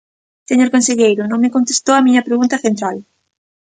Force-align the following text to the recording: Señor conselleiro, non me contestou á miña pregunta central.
Señor 0.49 0.69
conselleiro, 0.75 1.23
non 1.29 1.41
me 1.43 1.53
contestou 1.55 1.93
á 1.99 2.01
miña 2.05 2.27
pregunta 2.27 2.63
central. 2.65 2.97